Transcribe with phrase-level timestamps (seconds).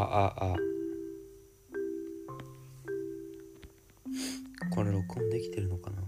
[0.00, 0.56] ああ
[4.70, 6.02] これ録音できてるのかな？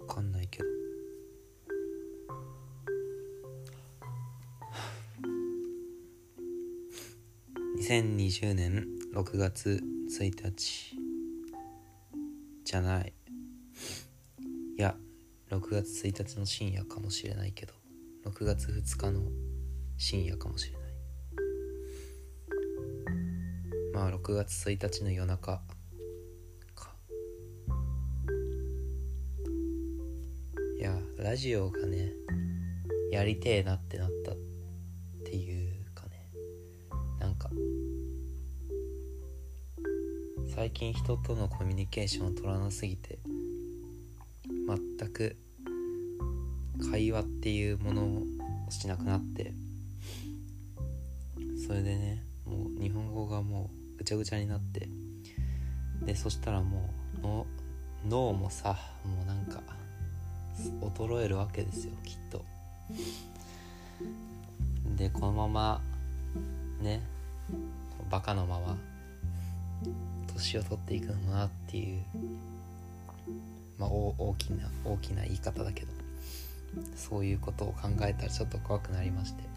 [0.00, 0.64] わかんないけど。
[7.78, 10.96] 2020年6月1日
[12.64, 13.12] じゃない。
[14.76, 14.96] いや
[15.50, 17.74] 6月1日の深夜かもしれないけど。
[18.24, 19.20] 6月2日の
[19.96, 20.84] 深夜かもしれない。
[23.92, 25.60] まあ6月1日の夜中
[26.74, 26.94] か。
[30.78, 32.10] いやラジオがね
[33.10, 34.34] やりてえなってなったっ
[35.24, 36.28] ていうかね。
[37.20, 37.50] なんか
[40.54, 43.18] 最近人とのコミュニケーションを取らなすぎて
[44.66, 45.36] 全く
[46.90, 48.22] 会話っていうものを
[48.70, 49.52] しなくなって
[51.66, 54.86] それでねもう日本語がもうぐちゃぐちゃになって
[56.04, 57.46] でそしたらもうの
[58.06, 59.62] 脳もさもうなんか
[60.58, 62.44] 衰えるわけですよきっと。
[64.96, 65.80] でこのまま
[66.82, 67.00] ね
[68.10, 68.76] バカのまま
[70.34, 72.02] 年を取っていくのかなっていう
[73.78, 75.88] まあ大きな大きな言い方だけど
[76.94, 79.53] そういうことを考えたらちょっと怖くなりまして。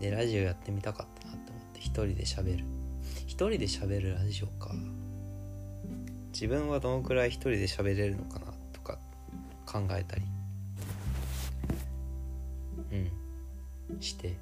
[0.00, 2.64] でラジオやってみたかったなって思って一人で喋る。
[3.26, 4.70] 一人で喋るラジオか。
[6.32, 8.98] 自分はどのくらい一人で喋れるのかなとか
[9.64, 10.22] 考えたり。
[12.92, 14.00] うん。
[14.00, 14.36] して。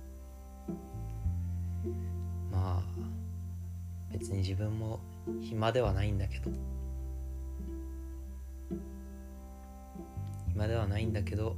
[2.51, 2.83] まあ
[4.13, 4.99] 別に自分も
[5.41, 6.51] 暇ではないんだけど。
[10.49, 11.57] 暇ではないんだけど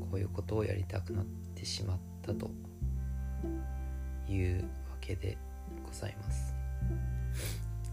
[0.00, 2.50] こういうことをやりたくなってしまったと。
[4.28, 5.36] いうわけで
[5.84, 6.54] ございます。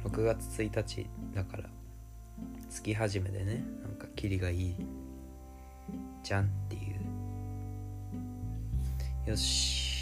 [0.03, 1.63] 6月1日だから
[2.69, 4.75] 月始めでねなんかキリがいい
[6.23, 6.79] じゃんってい
[9.25, 9.29] う。
[9.29, 9.95] よし。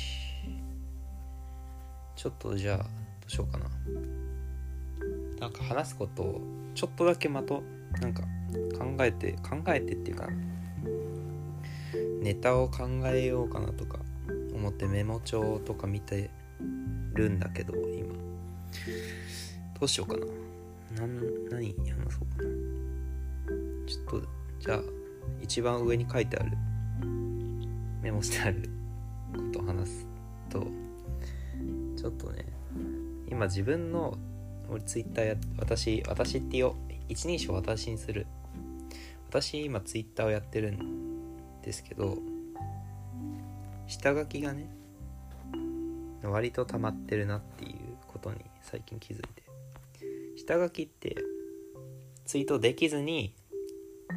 [2.16, 2.84] ちょっとじゃあど
[3.28, 3.66] うしようかな。
[5.40, 6.42] なんか話すことを
[6.74, 7.64] ちょっとだけまと
[8.02, 8.24] なんか
[8.78, 10.30] 考えて考えてっていうか
[12.22, 14.00] ネタを考えようかなとか
[14.53, 16.30] 思ってメモ帳とか見て
[17.14, 18.14] るんだけど今。
[19.80, 20.25] どうしようかな。
[21.02, 22.50] なん何話そうかな
[23.88, 24.28] ちょっと
[24.59, 24.80] じゃあ
[25.42, 26.58] 一番上に書いてある。
[28.02, 28.69] メモしてある。
[29.34, 30.08] ことを話す
[30.50, 30.68] と
[31.97, 32.46] ちょっとね
[33.30, 34.18] 今自分の
[34.69, 36.75] 俺ツイッターや私私ってよ
[37.09, 38.28] 一人称私にする。
[39.30, 42.19] 私今ツイッターをやってるんですけど
[43.94, 44.68] 下書きがね
[46.24, 47.74] 割と溜まってるなっていう
[48.08, 49.44] ことに最近気づいて。
[50.36, 51.16] 下書きって
[52.26, 53.36] ツイートできずに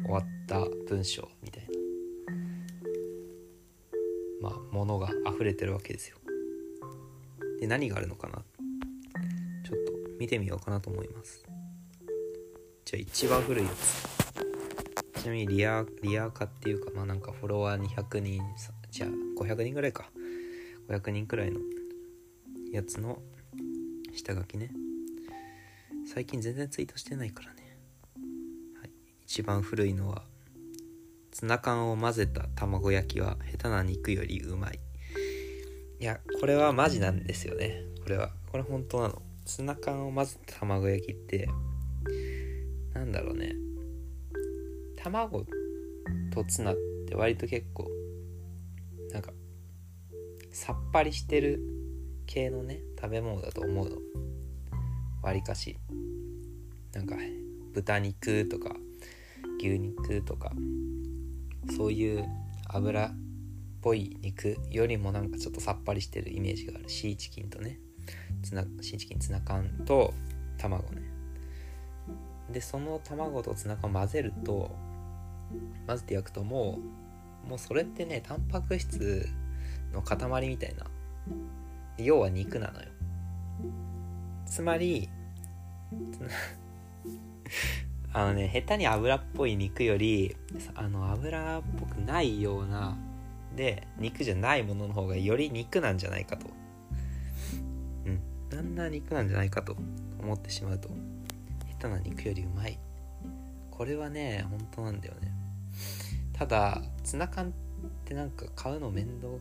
[0.03, 1.67] 終わった文章みたい
[4.41, 4.49] な。
[4.49, 6.17] まあものが溢れてるわけですよ。
[7.59, 8.43] で何があるのかな？
[9.63, 11.45] ちょっと見てみようかなと思います。
[12.83, 15.21] じゃあ一番古いやつ。
[15.21, 18.41] ちなみにリアリア化っていうかまあなんかフォロワー200人
[18.89, 20.09] じゃあ500人ぐらいか。
[20.89, 21.59] 500人くらいの
[22.71, 23.19] やつの
[24.13, 24.71] 下書きね。
[26.05, 27.77] 最近全然ツイートしてないからね、
[28.79, 28.91] はい、
[29.23, 30.23] 一番古いのは
[31.31, 34.79] ツナ缶を混ぜた卵焼きは下手な肉よりうまい。
[35.99, 37.83] いやこれはマジなんですよね。
[38.01, 38.31] これは。
[38.51, 39.21] これ本当なの。
[39.45, 41.47] ツナ缶を混ぜた卵焼きって
[42.93, 43.55] なんだろうね。
[44.95, 45.45] 卵
[46.33, 46.75] とツナっ
[47.07, 47.87] て割と結構
[49.17, 49.31] なんか
[50.51, 51.59] さっぱりしてる
[52.27, 53.95] 系のね食べ物だと思うの。
[55.23, 55.79] わりかし。
[56.93, 57.15] なんか
[57.73, 58.75] 豚肉とか
[59.59, 60.51] 牛肉とか
[61.75, 62.25] そういう
[62.69, 63.11] 油っ
[63.81, 66.87] ぽい肉よりもなんかちょっとさっぱりしてるイメージがある。
[66.87, 67.79] シーチキンとね。
[68.43, 70.13] ツナシーチキンツナ缶と
[70.59, 71.01] 卵ね。
[72.51, 74.75] でその卵とツナ缶を混ぜると
[75.87, 77.06] 混ぜて焼くともう
[77.47, 79.29] もうそれってねタンパク質
[79.93, 80.85] の塊みたいな。
[81.97, 82.85] 要は肉なのよ。
[84.45, 85.09] つまり
[88.13, 90.35] あのね下手に油っぽい肉より
[90.75, 92.97] あの油っぽくないような
[93.55, 96.47] で肉じゃないものの方がより肉なんじゃないかと。
[98.05, 98.19] うん。
[98.49, 99.75] なんな肉なんじゃないかと。
[100.19, 100.89] 思ってしまうと。
[101.79, 102.77] 下手な肉よりうまい。
[103.71, 105.36] これはね本当なんだよね。
[106.37, 107.51] ただツナ缶っ
[108.05, 109.33] てなんか買うの面倒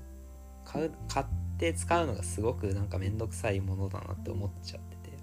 [0.64, 1.26] 買う買っ
[1.58, 5.16] て使うのがすごくなんか面倒くさいものだなって思っちゃってて。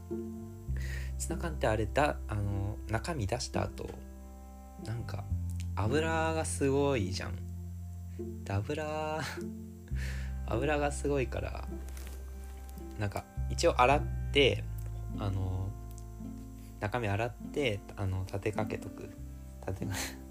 [1.17, 3.89] ツナ缶ってあれだあの中身出した後
[4.85, 5.23] なんか
[5.75, 7.37] 油がすごいじゃん。
[8.47, 9.19] 油
[10.45, 11.67] 油がすごいから
[12.99, 14.63] なんか一応洗って
[15.17, 15.69] あの
[16.79, 19.09] 中身洗ってあの立てかけとく。
[19.65, 20.22] 立てかけ。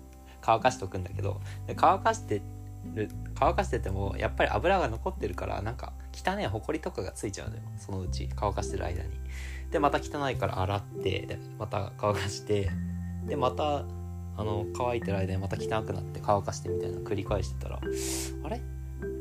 [0.43, 1.41] 乾かしとくんだけど
[1.77, 2.43] 乾かして
[2.95, 7.63] る乾かしててもやっぱり油が残ってるからなんか汚いほこりとかがついちゃうのよ。
[7.79, 9.11] そのうち乾かしてる間に。
[9.71, 12.71] でまた汚いから洗ってでまた乾かして
[13.25, 13.85] でまた
[14.37, 18.61] あの乾いてる間にまた汚くなって乾かしてみたいな繰り返してたらあれ？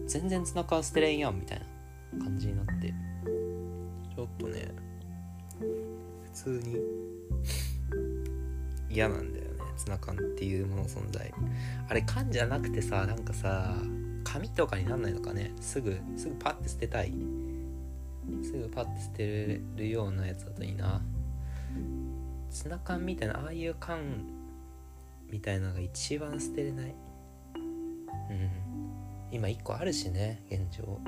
[0.08, 1.62] 全然ツナ缶捨てれんやんみたい
[2.18, 2.94] な感じになって。
[4.14, 4.68] ちょっとね
[6.24, 6.78] 普通に
[8.90, 9.41] 嫌なんだよ
[9.82, 11.34] ツナ缶っていうもの存在。
[11.90, 13.76] あれ缶じゃなくてさなんかさ
[14.24, 15.54] 紙とかになんないのかね。
[15.60, 17.12] すぐすぐパッて捨てたい。
[18.44, 21.02] すぐパッて捨てれるようなやつだといいな。
[22.52, 24.24] ツナ缶みたいなああいう缶
[25.32, 26.96] みたいなのが一番捨てれない。
[27.56, 28.50] うん。
[29.32, 31.00] 今1個あるしね現状。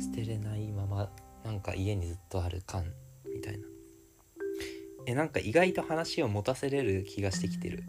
[0.00, 1.10] 捨てれないまま
[1.44, 2.84] なんか家にずっとある缶
[3.26, 3.71] みたいな。
[5.06, 7.84] えなんか意外と話を持たせれる気がしてきてる。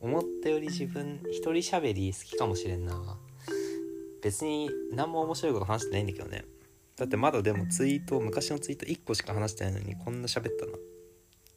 [0.00, 3.16] 思ったより自分一人喋り好きかもしれんな。
[4.22, 6.44] 別に何も面白いこと話してないんだけどね。
[6.96, 10.78] だってまだでもツイート昔のツイート1個しか話してないのにこんな喋ったなっ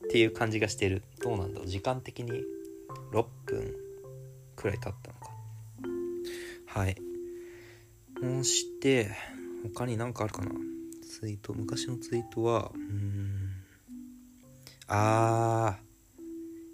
[0.09, 1.03] ていう感じがしてる。
[1.23, 1.67] どうなんだろう。
[1.67, 2.43] 時間的に
[3.11, 3.75] 6分
[4.55, 5.31] くらい経ったのか。
[6.67, 6.95] はい。
[8.21, 9.09] そして
[9.75, 10.51] 他に何かあるかな。
[11.19, 13.34] ツイート昔のツイートはうん。
[14.87, 15.77] あ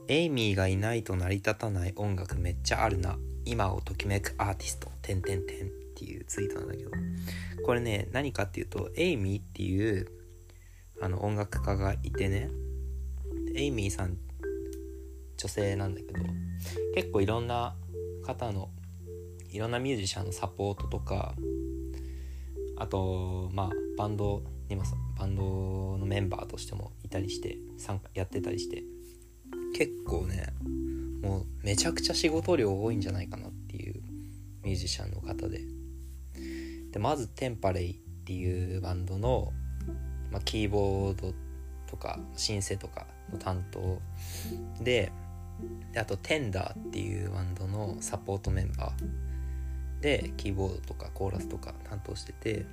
[0.08, 3.18] ーエイミーがいないと成り立たない音楽めっちゃあるな。
[3.46, 6.92] 今をときめくアーティストてんてんてんっていうツイートなんだけど。
[7.66, 10.08] これね何かっていうとエイミーっていう
[11.02, 12.50] あの音楽家がいてね。
[13.56, 14.18] エイミーさん
[15.38, 16.20] 女性なんだけど
[16.96, 17.76] 結構いろんな
[18.26, 18.70] 方の
[19.50, 21.34] いろんなミュージシャンのサポートとか
[22.78, 24.84] あとまあバンドにも
[25.18, 28.84] バンドのメンバーとしてもいたりして参加やってたりして
[29.76, 30.48] 結構ね
[31.22, 34.02] もうめちゃくちゃ仕事量多いんじゃないかなっていう
[34.64, 35.62] ミュージシャンの方で。
[36.92, 37.96] でまずテンパレイっ
[38.26, 39.54] ていうバンドの、
[40.30, 41.34] まあ、キーボード
[41.90, 44.00] とかシンセとかの担当
[44.82, 45.12] で
[45.94, 52.66] であとテンダーっていうバンドのサポートメンバーでキーボードとかコーラスとか担当してて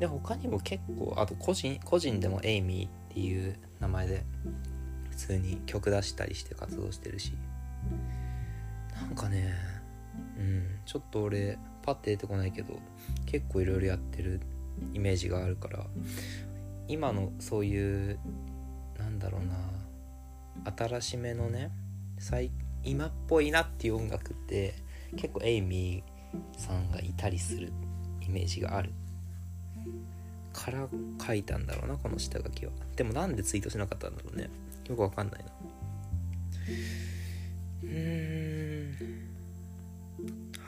[0.00, 4.24] で他にも結構あと個人個人でもエイミーっていう名前で
[5.10, 7.32] 普通に曲出したりして活動してるし。
[9.00, 9.54] なんかね
[10.38, 12.78] うんちょっと俺パッて出てこないけど
[13.26, 14.40] 結構いろいろやってる
[14.92, 15.84] イメージがあるから
[16.88, 18.18] 今のそういう
[18.98, 19.54] なんだろうな
[20.76, 21.70] 新しめのね
[22.18, 22.50] 最
[22.84, 24.74] 今っぽいなっていう音楽って
[25.16, 27.72] 結構エイミーさんがいたりする
[28.20, 28.92] イメージがある。
[30.52, 30.88] から
[31.24, 32.72] 書いたんだろうなこの下書きは。
[32.96, 34.50] でもなんでツイートしなかったんだろうね。
[34.88, 35.46] よくわかんないな。
[37.84, 38.94] うーん。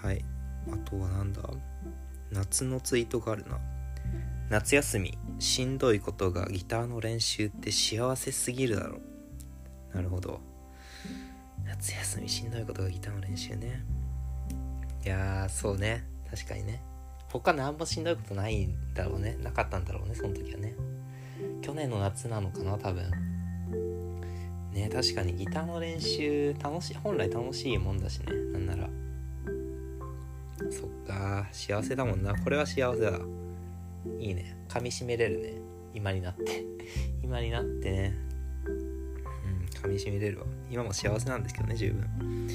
[0.01, 0.25] はい。
[0.73, 1.43] あとはなんだ？
[2.31, 3.59] 夏のツイートがあるな。
[4.51, 9.01] 夏休みしんどいことがギターの練習って幸せすぎるだろ
[9.95, 10.41] なるほど。
[11.65, 13.83] 夏休みしんどいことがギターの練習ね。
[15.05, 16.05] いやそうね。
[16.31, 16.81] 確かにね。
[17.41, 19.39] 他何もしんどいことないんだろうね。
[19.43, 20.75] なかったんだろうねその時はね。
[21.63, 23.11] 去年の夏なのかな多分。
[24.73, 28.27] ね確かにギターの練習楽しい本来楽しいもんだしね。
[28.53, 28.91] なんなら。
[30.71, 32.35] そっか幸せだもんな。
[32.35, 33.19] これは幸せだ。
[34.19, 34.55] いいね。
[34.69, 35.55] 噛みしめれるね。
[35.95, 36.65] 今になって。
[37.25, 38.15] 今になってね。
[38.67, 40.47] うん噛みしめれるわ。
[40.71, 42.49] 今も幸せなんですけどね十分。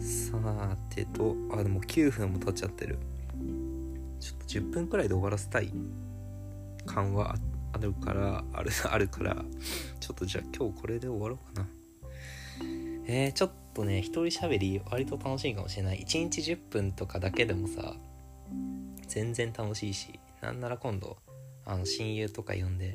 [0.00, 2.98] さてとあでも9分も経っちゃってる。
[4.24, 5.70] ちょっと10分くらいで終わらせたい
[6.86, 7.36] 感は
[7.74, 9.44] あるからある あるから
[10.00, 11.68] ちょっとじゃあ今日これで終わろうかな。
[13.06, 15.98] えー、ちょっとね一人喋り割と楽しいかもしれない。
[15.98, 17.96] 1日10分とかだけでもさ
[19.08, 21.18] 全然楽しいしなんなら今度
[21.66, 22.94] あの親友とか呼んで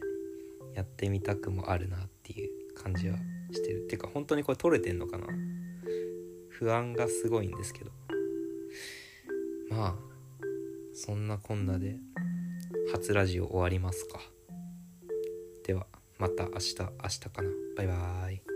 [0.73, 3.17] やってみたくもあるなっていう感じは
[3.51, 3.83] してる。
[3.83, 5.27] っていうか本当にこれ撮れてんのかな？
[6.49, 7.91] 不安がすごいんですけど。
[9.69, 10.08] まあ
[11.01, 11.95] そんなこんなで
[12.91, 14.19] 初ラジオ終わりますか？
[15.65, 15.87] では
[16.17, 17.49] また明日明日かな。
[17.77, 18.48] バイバーイ。